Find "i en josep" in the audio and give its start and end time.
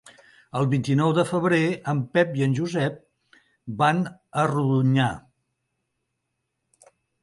2.41-3.39